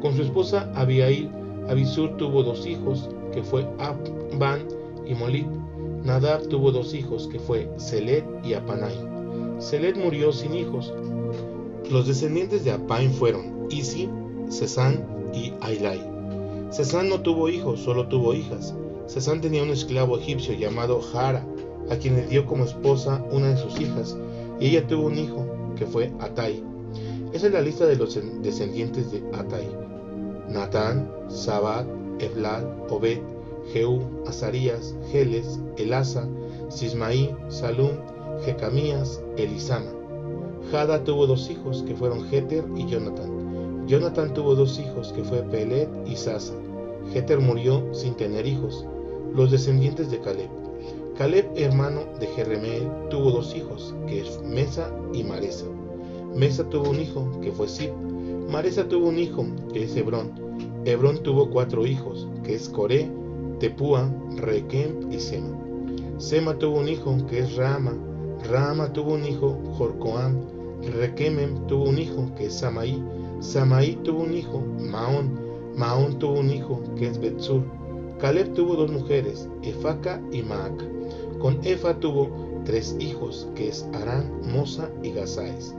Con 0.00 0.14
su 0.14 0.22
esposa 0.22 0.70
Abiail, 0.74 1.30
Abisur 1.68 2.16
tuvo 2.16 2.42
dos 2.42 2.66
hijos, 2.66 3.08
que 3.32 3.42
fue 3.42 3.66
Abban 3.78 4.68
y 5.06 5.14
Molit. 5.14 5.46
Nadab 6.02 6.46
tuvo 6.48 6.70
dos 6.70 6.92
hijos, 6.92 7.28
que 7.28 7.38
fue 7.38 7.70
Selet 7.78 8.24
y 8.44 8.52
Apanai. 8.54 8.94
Selet 9.58 9.96
murió 9.96 10.32
sin 10.32 10.54
hijos. 10.54 10.92
Los 11.90 12.06
descendientes 12.06 12.64
de 12.64 12.72
Apain 12.72 13.10
fueron 13.10 13.66
Isi, 13.70 14.08
Sesán 14.48 15.04
y 15.32 15.52
Ailai. 15.60 16.00
Sesán 16.70 17.08
no 17.08 17.20
tuvo 17.22 17.48
hijos, 17.48 17.80
solo 17.80 18.08
tuvo 18.08 18.34
hijas. 18.34 18.74
Sesán 19.06 19.40
tenía 19.40 19.62
un 19.62 19.70
esclavo 19.70 20.18
egipcio 20.18 20.54
llamado 20.54 21.00
Jara, 21.00 21.46
a 21.90 21.96
quien 21.96 22.16
le 22.16 22.26
dio 22.26 22.46
como 22.46 22.64
esposa 22.64 23.24
una 23.30 23.48
de 23.48 23.56
sus 23.56 23.78
hijas, 23.80 24.16
y 24.60 24.68
ella 24.68 24.86
tuvo 24.86 25.06
un 25.06 25.18
hijo, 25.18 25.46
que 25.76 25.86
fue 25.86 26.12
Atai. 26.20 26.62
Esa 27.32 27.48
es 27.48 27.52
la 27.52 27.60
lista 27.60 27.86
de 27.86 27.96
los 27.96 28.18
descendientes 28.42 29.10
de 29.12 29.22
Atai. 29.32 29.68
Natán, 30.48 31.10
Sabat, 31.28 31.86
Eblal, 32.20 32.86
Obed, 32.88 33.18
Jehú, 33.72 34.00
Azarías, 34.26 34.94
Geles, 35.10 35.58
Elasa, 35.76 36.28
Sismaí, 36.68 37.34
Salum, 37.48 37.92
Jecamías, 38.44 39.20
Elisama. 39.36 39.90
Jada 40.70 41.02
tuvo 41.04 41.26
dos 41.26 41.50
hijos, 41.50 41.82
que 41.86 41.94
fueron 41.94 42.24
Jeter 42.28 42.64
y 42.76 42.86
Jonathan. 42.86 43.86
Jonathan 43.86 44.32
tuvo 44.32 44.54
dos 44.54 44.78
hijos, 44.78 45.12
que 45.12 45.24
fue 45.24 45.42
Pelet 45.42 45.88
y 46.06 46.16
Sasa. 46.16 46.54
Jeter 47.12 47.40
murió 47.40 47.92
sin 47.92 48.14
tener 48.14 48.46
hijos. 48.46 48.86
Los 49.34 49.50
descendientes 49.50 50.10
de 50.10 50.20
Caleb. 50.20 50.50
Caleb, 51.16 51.50
hermano 51.56 52.00
de 52.18 52.26
Jeremeel, 52.26 52.90
tuvo 53.08 53.30
dos 53.30 53.54
hijos, 53.54 53.94
que 54.06 54.20
es 54.22 54.42
Mesa 54.42 54.90
y 55.12 55.22
Maresa. 55.22 55.66
Mesa 56.34 56.68
tuvo 56.68 56.90
un 56.90 57.00
hijo, 57.00 57.40
que 57.40 57.52
fue 57.52 57.68
Sib. 57.68 57.92
Maresa 58.48 58.88
tuvo 58.88 59.08
un 59.08 59.18
hijo, 59.18 59.46
que 59.72 59.84
es 59.84 59.96
Hebrón. 59.96 60.32
Hebrón 60.84 61.22
tuvo 61.22 61.50
cuatro 61.50 61.86
hijos, 61.86 62.28
que 62.42 62.54
es 62.54 62.68
Coré, 62.68 63.08
Tepúa, 63.60 64.12
Requem 64.36 65.12
y 65.12 65.20
Sema. 65.20 65.56
Sema 66.18 66.58
tuvo 66.58 66.80
un 66.80 66.88
hijo, 66.88 67.16
que 67.28 67.40
es 67.40 67.56
Rama. 67.56 67.96
Rama 68.50 68.92
tuvo 68.92 69.14
un 69.14 69.24
hijo, 69.24 69.58
Jorcoam. 69.76 70.36
Requemem 70.82 71.66
tuvo 71.66 71.84
un 71.84 71.98
hijo, 71.98 72.34
que 72.36 72.46
es 72.46 72.54
Samaí. 72.54 73.02
Samaí 73.40 73.96
tuvo 74.02 74.22
un 74.22 74.34
hijo, 74.34 74.60
Maón. 74.80 75.43
Maón 75.76 76.18
tuvo 76.18 76.40
un 76.40 76.50
hijo, 76.50 76.82
que 76.96 77.08
es 77.08 77.20
Betsur. 77.20 77.62
Caleb 78.18 78.54
tuvo 78.54 78.76
dos 78.76 78.90
mujeres, 78.90 79.48
Efaca 79.62 80.22
y 80.30 80.42
Maaca. 80.42 80.84
Con 81.40 81.58
Efa 81.64 81.98
tuvo 81.98 82.30
tres 82.64 82.96
hijos, 82.98 83.48
que 83.54 83.68
es 83.68 83.86
Arán, 83.92 84.40
Mosa 84.52 84.90
y 85.02 85.12
Gazaes. 85.12 85.74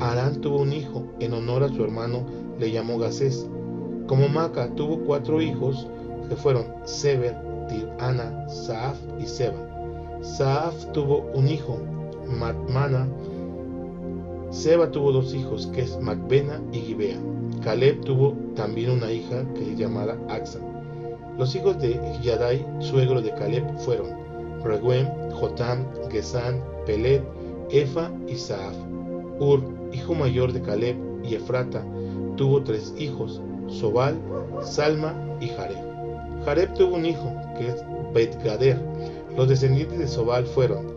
Arán 0.00 0.40
tuvo 0.40 0.60
un 0.60 0.72
hijo, 0.72 1.04
en 1.18 1.32
honor 1.32 1.64
a 1.64 1.68
su 1.68 1.82
hermano 1.82 2.24
le 2.58 2.70
llamó 2.70 2.98
Gazés. 2.98 3.48
Como 4.06 4.28
Maaca 4.28 4.74
tuvo 4.74 5.00
cuatro 5.00 5.40
hijos, 5.40 5.86
que 6.28 6.36
fueron 6.36 6.66
Seber, 6.84 7.36
Tirana, 7.68 8.48
Saaf 8.48 8.98
y 9.18 9.26
Seba. 9.26 9.66
Saaf 10.22 10.92
tuvo 10.92 11.26
un 11.34 11.48
hijo, 11.48 11.78
Matmana. 12.26 13.08
Seba 14.50 14.90
tuvo 14.90 15.12
dos 15.12 15.34
hijos, 15.34 15.66
que 15.68 15.82
es 15.82 15.98
Macbena 16.00 16.60
y 16.72 16.78
Gibea. 16.78 17.18
Caleb 17.60 18.00
tuvo 18.04 18.36
también 18.54 18.90
una 18.90 19.10
hija 19.10 19.44
que 19.54 19.72
es 19.72 19.78
llamada 19.78 20.18
Axa. 20.28 20.60
Los 21.38 21.54
hijos 21.54 21.80
de 21.80 22.00
Yadai, 22.22 22.64
suegro 22.80 23.22
de 23.22 23.30
Caleb, 23.32 23.64
fueron 23.78 24.08
Reguem, 24.64 25.06
Jotam, 25.32 25.86
Gesán, 26.10 26.62
Pelet, 26.86 27.22
Efa 27.70 28.10
y 28.26 28.34
Saaf. 28.34 28.74
Ur, 29.38 29.62
hijo 29.92 30.14
mayor 30.14 30.52
de 30.52 30.62
Caleb 30.62 30.96
y 31.22 31.34
Efrata, 31.34 31.84
tuvo 32.36 32.62
tres 32.62 32.92
hijos, 32.98 33.40
Sobal, 33.68 34.18
Salma 34.62 35.14
y 35.40 35.48
Jareb. 35.48 35.78
Jareb 36.44 36.74
tuvo 36.74 36.96
un 36.96 37.06
hijo, 37.06 37.32
que 37.56 37.68
es 37.68 37.84
Bet-Gader. 38.14 38.78
Los 39.36 39.48
descendientes 39.48 39.98
de 39.98 40.08
Sobal 40.08 40.46
fueron 40.46 40.92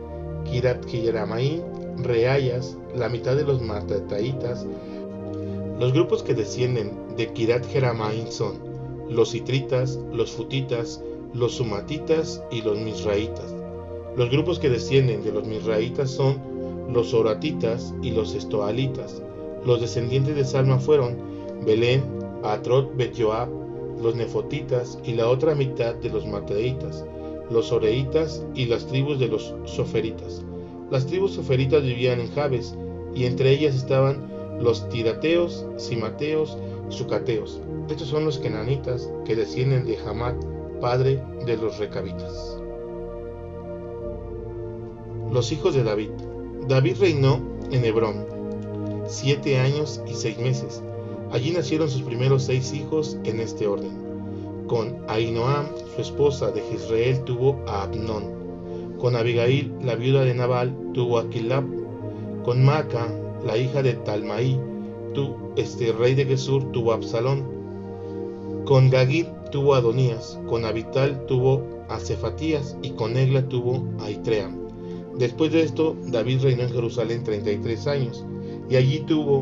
Kirat 0.45 0.83
Kiyeramaín, 0.85 1.61
Reayas, 1.97 2.77
la 2.95 3.09
mitad 3.09 3.35
de 3.35 3.43
los 3.43 3.61
Matataitas. 3.61 4.65
Los 5.81 5.93
grupos 5.93 6.21
que 6.21 6.35
descienden 6.35 6.91
de 7.17 7.33
Kirat 7.33 7.65
Jeramaín 7.65 8.31
son 8.31 8.59
los 9.09 9.31
Citritas, 9.31 9.99
los 10.13 10.31
Futitas, 10.31 11.01
los 11.33 11.55
Sumatitas 11.55 12.43
y 12.51 12.61
los 12.61 12.77
Misraitas. 12.77 13.55
Los 14.15 14.29
grupos 14.29 14.59
que 14.59 14.69
descienden 14.69 15.23
de 15.23 15.31
los 15.31 15.47
Misraitas 15.47 16.11
son 16.11 16.39
los 16.93 17.15
Oratitas 17.15 17.95
y 18.03 18.11
los 18.11 18.35
Estoalitas. 18.35 19.23
Los 19.65 19.81
descendientes 19.81 20.35
de 20.35 20.45
Salma 20.45 20.77
fueron 20.77 21.17
Belén, 21.65 22.03
Atrot 22.43 22.95
Bet 22.95 23.19
Joab, 23.19 23.49
los 23.99 24.13
Nefotitas 24.13 24.99
y 25.03 25.13
la 25.13 25.29
otra 25.29 25.55
mitad 25.55 25.95
de 25.95 26.09
los 26.09 26.27
Mateitas, 26.27 27.03
los 27.49 27.71
Oreitas 27.71 28.45
y 28.53 28.67
las 28.67 28.85
tribus 28.85 29.17
de 29.17 29.29
los 29.29 29.55
Soferitas. 29.65 30.43
Las 30.91 31.07
tribus 31.07 31.31
soferitas 31.31 31.81
vivían 31.81 32.19
en 32.19 32.31
Jabes, 32.35 32.75
y 33.15 33.25
entre 33.25 33.49
ellas 33.49 33.73
estaban 33.73 34.29
los 34.61 34.87
tirateos, 34.89 35.65
simateos 35.77 36.57
sucateos. 36.89 37.59
Estos 37.89 38.07
son 38.07 38.25
los 38.25 38.37
kenanitas 38.37 39.09
que 39.25 39.35
descienden 39.35 39.85
de 39.85 39.97
Hamat, 39.97 40.35
padre 40.79 41.23
de 41.45 41.57
los 41.57 41.77
recabitas. 41.77 42.57
Los 45.31 45.51
hijos 45.51 45.73
de 45.73 45.83
David. 45.83 46.09
David 46.67 46.97
reinó 46.99 47.39
en 47.71 47.85
Hebrón 47.85 48.25
siete 49.07 49.57
años 49.57 50.01
y 50.07 50.13
seis 50.13 50.37
meses. 50.37 50.83
Allí 51.31 51.51
nacieron 51.51 51.89
sus 51.89 52.01
primeros 52.01 52.43
seis 52.43 52.73
hijos 52.73 53.17
en 53.23 53.39
este 53.39 53.67
orden. 53.67 53.91
Con 54.67 55.03
Ainoam, 55.07 55.67
su 55.95 56.01
esposa 56.01 56.51
de 56.51 56.61
Israel, 56.73 57.23
tuvo 57.23 57.61
a 57.67 57.83
Abnón. 57.83 58.41
Con 58.99 59.15
Abigail, 59.15 59.73
la 59.81 59.95
viuda 59.95 60.23
de 60.23 60.33
Nabal, 60.33 60.75
tuvo 60.93 61.17
a 61.19 61.29
Kilab. 61.29 61.65
Con 62.43 62.63
Maca, 62.63 63.07
la 63.45 63.57
hija 63.57 63.81
de 63.81 63.93
Talmaí, 63.93 64.59
tu, 65.13 65.35
este 65.55 65.91
rey 65.91 66.15
de 66.15 66.25
Gesur, 66.25 66.71
tuvo 66.71 66.91
a 66.91 66.95
Absalón. 66.95 67.43
Con 68.65 68.89
Gagir 68.89 69.27
tuvo 69.51 69.75
a 69.75 69.77
Adonías. 69.77 70.39
Con 70.47 70.65
Abital 70.65 71.25
tuvo 71.25 71.63
a 71.89 71.99
Cefatías. 71.99 72.77
Y 72.81 72.91
con 72.91 73.17
Egla 73.17 73.47
tuvo 73.47 73.83
a 73.99 74.09
Itream. 74.09 74.61
Después 75.17 75.51
de 75.51 75.63
esto, 75.63 75.95
David 76.07 76.41
reinó 76.41 76.63
en 76.63 76.71
Jerusalén 76.71 77.23
33 77.23 77.87
años. 77.87 78.25
Y 78.69 78.75
allí 78.75 78.99
tuvo 79.01 79.41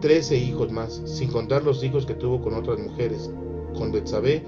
13 0.00 0.36
hijos 0.36 0.70
más, 0.70 1.02
sin 1.04 1.30
contar 1.30 1.64
los 1.64 1.82
hijos 1.82 2.06
que 2.06 2.14
tuvo 2.14 2.40
con 2.40 2.54
otras 2.54 2.78
mujeres. 2.78 3.30
Con 3.76 3.92
Betsabé, 3.92 4.42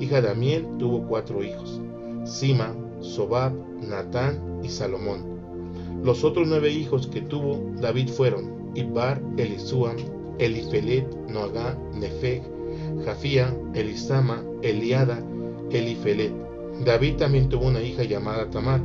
hija 0.00 0.20
de 0.20 0.30
Amiel, 0.30 0.66
tuvo 0.78 1.06
cuatro 1.06 1.42
hijos. 1.44 1.80
Sima, 2.24 2.74
Sobab, 3.00 3.52
Natán 3.86 4.60
y 4.62 4.68
Salomón. 4.68 5.35
Los 6.06 6.22
otros 6.22 6.46
nueve 6.46 6.70
hijos 6.70 7.08
que 7.08 7.20
tuvo 7.20 7.60
David 7.80 8.10
fueron 8.10 8.70
Ibar, 8.76 9.20
Elisuam, 9.38 9.96
Elifelet, 10.38 11.04
Noagá, 11.28 11.76
Nefeg, 11.94 12.44
Jafía, 13.04 13.52
Elisama, 13.74 14.40
Eliada, 14.62 15.20
Elifelet. 15.72 16.32
David 16.84 17.16
también 17.16 17.48
tuvo 17.48 17.66
una 17.66 17.82
hija 17.82 18.04
llamada 18.04 18.48
Tamar. 18.50 18.80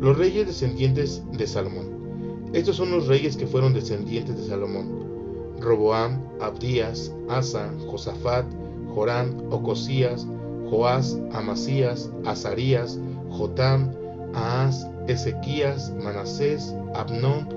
Los 0.00 0.18
reyes 0.18 0.48
descendientes 0.48 1.22
de 1.30 1.46
Salomón. 1.46 2.50
Estos 2.52 2.74
son 2.74 2.90
los 2.90 3.06
reyes 3.06 3.36
que 3.36 3.46
fueron 3.46 3.72
descendientes 3.72 4.36
de 4.36 4.48
Salomón. 4.48 5.54
Roboam, 5.60 6.20
Abdías, 6.40 7.14
Asa, 7.28 7.72
Josafat, 7.86 8.46
Joram, 8.92 9.36
Ocosías, 9.52 10.26
Joás, 10.68 11.16
Amasías, 11.32 12.10
Azarías, 12.24 12.98
Jotam, 13.28 13.92
Ahaz, 14.34 14.84
Ezequías, 15.12 15.92
Manasés, 16.02 16.74
Abnón, 16.94 17.48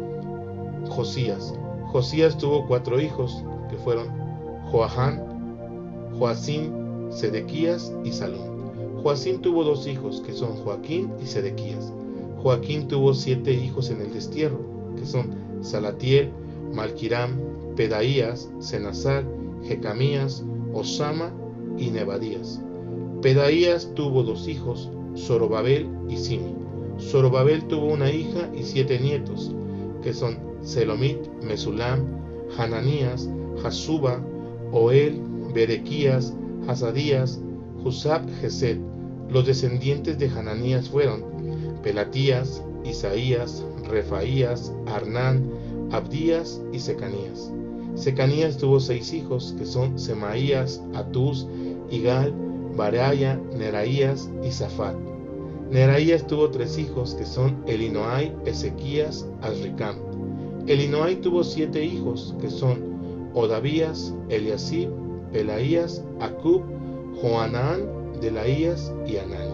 Josías. 0.89 1.53
Josías 1.91 2.37
tuvo 2.37 2.67
cuatro 2.67 2.99
hijos, 2.99 3.43
que 3.69 3.77
fueron 3.77 4.07
Joahán, 4.71 5.21
Joacín, 6.17 6.73
Sedequías 7.11 7.93
y 8.03 8.11
Salón. 8.11 9.01
Joacín 9.01 9.41
tuvo 9.41 9.63
dos 9.63 9.85
hijos, 9.85 10.21
que 10.25 10.33
son 10.33 10.55
Joaquín 10.63 11.11
y 11.21 11.27
Sedequías. 11.27 11.91
Joaquín 12.41 12.87
tuvo 12.87 13.13
siete 13.13 13.53
hijos 13.53 13.89
en 13.89 14.01
el 14.01 14.13
destierro, 14.13 14.59
que 14.97 15.05
son 15.05 15.35
Salatiel, 15.61 16.31
Malquiram, 16.73 17.39
Pedaías, 17.75 18.49
Senazar, 18.59 19.23
Jecamías, 19.63 20.43
Osama 20.73 21.31
y 21.77 21.91
Nebadías. 21.91 22.61
Pedaías 23.21 23.89
tuvo 23.93 24.23
dos 24.23 24.47
hijos, 24.47 24.89
Zorobabel 25.15 25.87
y 26.09 26.17
Simi. 26.17 26.62
Zorobabel 26.99 27.67
tuvo 27.67 27.87
una 27.87 28.11
hija 28.11 28.49
y 28.55 28.63
siete 28.63 28.99
nietos, 28.99 29.51
que 30.01 30.13
son 30.13 30.37
Selomit, 30.61 31.17
Mesulam, 31.43 32.05
Hananías, 32.57 33.29
Hasuba, 33.63 34.21
Oel, 34.71 35.19
Berequías, 35.53 36.33
Hasadías, 36.67 37.39
Husab, 37.83 38.27
Gesed. 38.41 38.77
Los 39.29 39.45
descendientes 39.45 40.17
de 40.19 40.29
Hananías 40.29 40.89
fueron 40.89 41.23
Pelatías, 41.83 42.63
Isaías, 42.83 43.63
Refaías, 43.89 44.73
Arnán, 44.87 45.49
Abdías 45.91 46.61
y 46.71 46.79
Secanías. 46.79 47.51
Secanías 47.95 48.57
tuvo 48.57 48.79
seis 48.79 49.13
hijos, 49.13 49.55
que 49.57 49.65
son 49.65 49.99
Semaías, 49.99 50.81
Atús, 50.95 51.47
Igal, 51.91 52.33
Baraya, 52.75 53.39
Neraías 53.55 54.29
y 54.43 54.51
Zafat. 54.51 55.12
Neraías 55.73 56.27
tuvo 56.27 56.51
tres 56.51 56.77
hijos, 56.77 57.15
que 57.15 57.25
son 57.25 57.63
Elinoai, 57.65 58.31
Ezequías, 58.45 59.25
Azricam. 59.41 59.95
Elinoai 60.67 61.15
tuvo 61.15 61.43
siete 61.43 61.83
hijos, 61.83 62.35
que 62.39 62.51
son 62.51 63.31
Odavías, 63.33 64.13
Eliasib, 64.29 64.91
Pelaías, 65.31 66.03
Acub, 66.19 66.61
Joanán, 67.19 67.81
Delaías 68.21 68.93
y 69.07 69.17
Anani. 69.17 69.49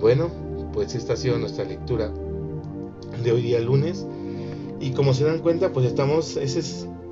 Bueno, 0.00 0.28
pues 0.72 0.96
esta 0.96 1.12
ha 1.12 1.16
sido 1.16 1.38
nuestra 1.38 1.64
lectura 1.64 2.12
de 3.22 3.30
hoy 3.30 3.42
día 3.42 3.60
lunes. 3.60 4.04
Y 4.80 4.90
como 4.90 5.14
se 5.14 5.22
dan 5.22 5.38
cuenta, 5.38 5.70
pues 5.72 5.86
estamos 5.86 6.36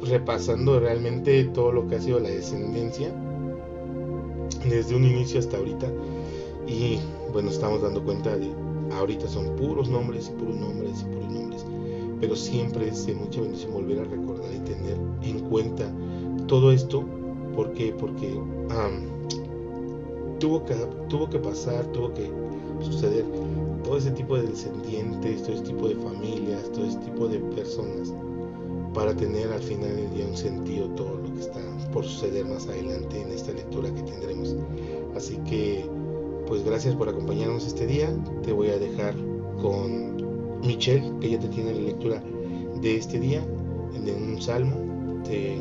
repasando 0.02 0.81
realmente 0.81 1.45
todo 1.45 1.71
lo 1.71 1.87
que 1.87 1.95
ha 1.95 2.00
sido 2.00 2.19
la 2.19 2.28
descendencia 2.28 3.14
desde 4.69 4.97
un 4.97 5.04
inicio 5.04 5.38
hasta 5.38 5.59
ahorita. 5.59 5.87
Y 6.66 6.99
bueno, 7.33 7.50
estamos 7.50 7.83
dando 7.83 8.02
cuenta 8.02 8.37
de 8.37 8.50
ahorita 8.92 9.26
son 9.28 9.57
puros 9.57 9.88
nombres 9.88 10.28
y 10.28 10.38
puros 10.38 10.57
nombres 10.57 11.02
y 11.02 11.04
puros 11.14 11.33
nombres. 11.33 11.64
Pero 12.21 12.37
siempre 12.37 12.88
es 12.88 13.07
de 13.07 13.14
mucha 13.14 13.40
bendición 13.40 13.73
volver 13.73 14.00
a 14.00 14.04
recordar 14.04 14.52
y 14.54 14.59
tener 14.61 14.97
en 15.23 15.40
cuenta 15.49 15.90
todo 16.47 16.73
esto. 16.73 17.04
¿Por? 17.54 17.73
Porque 17.99 18.40
tuvo, 20.38 20.64
que, 20.64 20.75
tuvo 21.09 21.31
que 21.31 21.38
pasar, 21.38 21.85
tuvo 21.92 22.12
que 22.14 22.31
suceder 22.81 23.25
todo 23.85 23.97
ese 23.97 24.11
tipo 24.11 24.37
de 24.37 24.42
descendientes, 24.49 25.42
todo 25.42 25.54
ese 25.54 25.64
tipo 25.64 25.88
de 25.88 25.95
familias, 25.97 26.71
todo 26.73 26.87
ese 26.87 26.99
tipo 26.99 27.28
de 27.28 27.38
personas, 27.54 28.12
para 28.95 29.14
tener 29.14 29.52
al 29.52 29.62
final 29.62 29.95
del 29.95 30.11
día 30.14 30.26
un 30.26 30.37
sentido 30.37 30.88
todo 30.90 31.16
lo 31.16 31.33
que 31.35 31.40
está 31.40 31.61
por 31.92 32.04
suceder 32.04 32.45
más 32.47 32.66
adelante 32.66 33.21
en 33.21 33.31
esta 33.31 33.52
lectura 33.52 33.92
que 33.95 34.02
tendremos. 34.02 34.57
Así 35.16 35.37
que, 35.49 35.85
pues 36.52 36.66
gracias 36.66 36.94
por 36.94 37.09
acompañarnos 37.09 37.66
este 37.66 37.87
día. 37.87 38.14
Te 38.42 38.52
voy 38.52 38.68
a 38.68 38.78
dejar 38.78 39.14
con 39.62 40.61
Michelle, 40.61 41.11
que 41.18 41.28
ella 41.28 41.38
te 41.38 41.49
tiene 41.49 41.73
la 41.73 41.80
lectura 41.80 42.23
de 42.82 42.94
este 42.94 43.18
día, 43.18 43.42
de 44.04 44.12
un 44.12 44.38
salmo. 44.38 44.76
Te, 45.25 45.56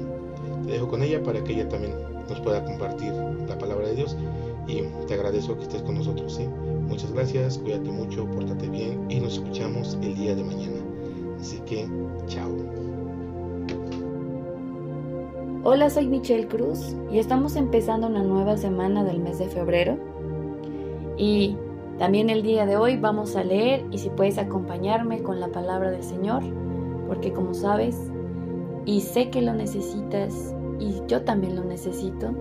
te 0.66 0.72
dejo 0.74 0.90
con 0.90 1.02
ella 1.02 1.24
para 1.24 1.42
que 1.46 1.54
ella 1.54 1.70
también 1.70 1.94
nos 2.28 2.42
pueda 2.42 2.66
compartir 2.66 3.14
la 3.48 3.58
palabra 3.58 3.88
de 3.88 3.96
Dios 3.96 4.18
y 4.68 4.82
te 5.08 5.14
agradezco 5.14 5.56
que 5.56 5.64
estés 5.64 5.82
con 5.84 5.96
nosotros. 5.96 6.36
¿sí? 6.36 6.46
Muchas 6.90 7.14
gracias, 7.14 7.58
cuídate 7.60 7.90
mucho, 7.90 8.26
pórtate 8.26 8.68
bien 8.68 9.10
y 9.10 9.22
nos 9.22 9.36
escuchamos 9.36 9.98
el 10.02 10.14
día 10.16 10.36
de 10.36 10.44
mañana. 10.44 10.76
Así 11.40 11.60
que, 11.60 11.88
chao. 12.28 12.52
Hola, 15.64 15.90
soy 15.90 16.08
Michelle 16.08 16.50
Cruz 16.50 16.98
y 17.14 17.20
estamos 17.20 17.56
empezando 17.56 18.08
una 18.08 18.24
nueva 18.24 18.58
semana 18.58 19.06
del 19.06 19.22
mes 19.22 19.40
de 19.40 19.48
febrero. 19.48 20.11
Y 21.22 21.56
también 22.00 22.32
el 22.32 22.42
día 22.42 22.66
de 22.66 22.78
hoy 22.78 22.98
vamos 22.98 23.36
a 23.36 23.44
leer 23.44 23.86
y 23.92 24.00
si 24.00 24.10
puedes 24.10 24.40
acompañarme 24.40 25.22
con 25.22 25.40
la 25.40 25.50
palabra 25.50 25.92
del 25.92 26.02
Señor, 26.02 26.42
porque 27.08 27.32
como 27.32 27.54
sabes, 27.54 27.96
y 28.86 29.02
sé 29.02 29.30
que 29.30 29.44
lo 29.44 29.54
necesitas 29.54 30.56
y 30.80 31.00
yo 31.08 31.22
también 31.22 31.56
lo 31.56 31.64
necesito, 31.64 32.32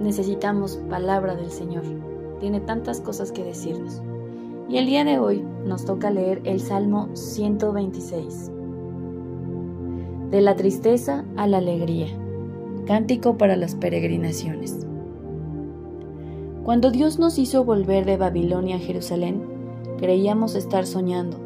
necesitamos 0.00 0.76
palabra 0.90 1.34
del 1.34 1.50
Señor 1.50 1.84
tiene 2.42 2.60
tantas 2.60 3.00
cosas 3.00 3.30
que 3.30 3.44
decirnos. 3.44 4.02
Y 4.68 4.76
el 4.76 4.86
día 4.86 5.04
de 5.04 5.20
hoy 5.20 5.44
nos 5.64 5.84
toca 5.84 6.10
leer 6.10 6.40
el 6.42 6.58
Salmo 6.58 7.08
126. 7.14 8.50
De 10.30 10.40
la 10.40 10.56
tristeza 10.56 11.24
a 11.36 11.46
la 11.46 11.58
alegría. 11.58 12.08
Cántico 12.84 13.38
para 13.38 13.54
las 13.54 13.76
peregrinaciones. 13.76 14.84
Cuando 16.64 16.92
Dios 16.92 17.18
nos 17.18 17.38
hizo 17.38 17.64
volver 17.64 18.04
de 18.04 18.16
Babilonia 18.16 18.76
a 18.76 18.78
Jerusalén, 18.78 19.42
creíamos 19.98 20.54
estar 20.54 20.86
soñando. 20.86 21.38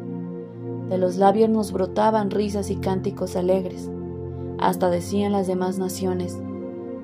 De 0.89 0.99
los 0.99 1.17
labios 1.17 1.49
nos 1.49 1.71
brotaban 1.71 2.29
risas 2.29 2.69
y 2.69 2.75
cánticos 2.75 3.35
alegres. 3.35 3.89
Hasta 4.59 4.91
decían 4.91 5.31
las 5.31 5.47
demás 5.47 5.79
naciones, 5.79 6.39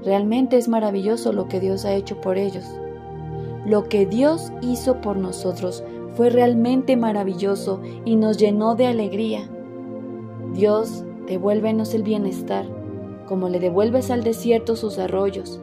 realmente 0.05 0.57
es 0.59 0.67
maravilloso 0.67 1.33
lo 1.33 1.47
que 1.47 1.59
Dios 1.59 1.85
ha 1.85 1.95
hecho 1.95 2.21
por 2.21 2.37
ellos. 2.37 2.65
Lo 3.65 3.89
que 3.89 4.05
Dios 4.05 4.51
hizo 4.61 5.01
por 5.01 5.17
nosotros 5.17 5.83
fue 6.13 6.29
realmente 6.29 6.95
maravilloso 6.95 7.81
y 8.05 8.15
nos 8.15 8.37
llenó 8.37 8.75
de 8.75 8.85
alegría. 8.85 9.49
Dios, 10.53 11.03
devuélvenos 11.25 11.95
el 11.95 12.03
bienestar, 12.03 12.67
como 13.27 13.49
le 13.49 13.59
devuelves 13.59 14.11
al 14.11 14.23
desierto 14.23 14.75
sus 14.75 14.99
arroyos. 14.99 15.59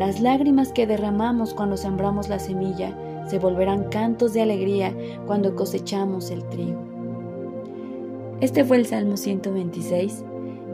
Las 0.00 0.18
lágrimas 0.22 0.72
que 0.72 0.86
derramamos 0.86 1.52
cuando 1.52 1.76
sembramos 1.76 2.30
la 2.30 2.38
semilla 2.38 2.96
se 3.28 3.38
volverán 3.38 3.90
cantos 3.90 4.32
de 4.32 4.40
alegría 4.40 4.96
cuando 5.26 5.54
cosechamos 5.54 6.30
el 6.30 6.42
trigo. 6.48 6.80
Este 8.40 8.64
fue 8.64 8.78
el 8.78 8.86
Salmo 8.86 9.18
126 9.18 10.24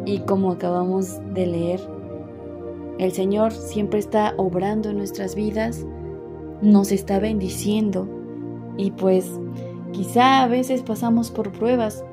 y 0.04 0.20
como 0.20 0.52
acabamos 0.52 1.18
de 1.34 1.44
leer, 1.44 1.80
el 3.00 3.10
Señor 3.10 3.50
siempre 3.50 3.98
está 3.98 4.32
obrando 4.36 4.90
en 4.90 4.98
nuestras 4.98 5.34
vidas 5.34 5.84
nos 6.62 6.92
está 6.92 7.18
bendiciendo 7.18 8.08
y 8.76 8.92
pues 8.92 9.28
quizá 9.90 10.44
a 10.44 10.46
veces 10.46 10.82
pasamos 10.82 11.32
por 11.32 11.50
pruebas, 11.50 12.04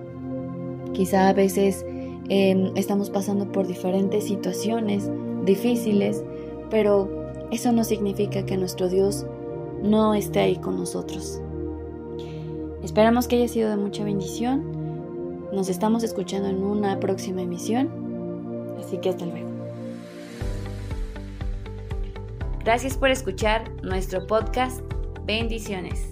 quizá 0.94 1.30
a 1.30 1.34
veces 1.34 1.86
em, 2.30 2.72
estamos 2.76 3.12
pasando 3.12 3.52
por 3.52 3.68
diferentes 3.68 4.24
situaciones 4.24 5.12
difíciles, 5.46 6.24
pero 6.74 7.08
eso 7.52 7.72
no 7.72 7.84
significa 7.84 8.48
que 8.48 8.58
nuestro 8.58 8.90
Dios 8.90 9.28
no 9.84 10.16
esté 10.16 10.40
ahí 10.40 10.56
con 10.56 10.76
nosotros. 10.76 11.40
Esperamos 12.82 13.28
que 13.28 13.36
haya 13.36 13.48
sido 13.48 13.70
de 13.70 13.78
mucha 13.78 14.04
bendición. 14.04 15.52
Nos 15.54 15.70
estamos 15.70 16.02
escuchando 16.02 16.50
en 16.50 16.64
una 16.64 17.00
próxima 17.00 17.44
emisión. 17.44 17.92
Así 18.80 18.98
que 18.98 19.10
hasta 19.10 19.28
luego. 19.28 19.50
Gracias 22.64 22.98
por 22.98 23.12
escuchar 23.12 23.70
nuestro 23.84 24.26
podcast. 24.26 24.82
Bendiciones. 25.28 26.10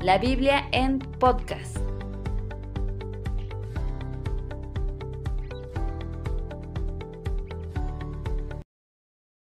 La 0.00 0.16
Biblia 0.16 0.70
en 0.72 1.00
podcast. 1.00 1.87